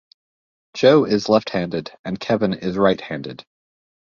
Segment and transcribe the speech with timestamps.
[0.73, 3.45] Joe is left-handed and Kevin is right-handed.